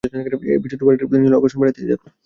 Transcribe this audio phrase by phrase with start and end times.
[0.47, 2.07] এ বিচিত্র বাড়িটির প্রতি নীলুর আকর্ষণ বাড়তেই থাকল।